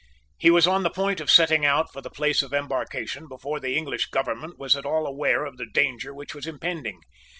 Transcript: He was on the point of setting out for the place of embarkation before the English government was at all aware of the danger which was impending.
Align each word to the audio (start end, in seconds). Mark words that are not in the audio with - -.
He 0.39 0.49
was 0.49 0.65
on 0.65 0.81
the 0.81 0.89
point 0.89 1.19
of 1.19 1.29
setting 1.29 1.63
out 1.63 1.93
for 1.93 2.01
the 2.01 2.09
place 2.09 2.41
of 2.41 2.55
embarkation 2.55 3.27
before 3.27 3.59
the 3.59 3.77
English 3.77 4.07
government 4.07 4.57
was 4.57 4.75
at 4.75 4.83
all 4.83 5.05
aware 5.05 5.45
of 5.45 5.57
the 5.57 5.67
danger 5.71 6.11
which 6.11 6.33
was 6.33 6.47
impending. 6.47 7.01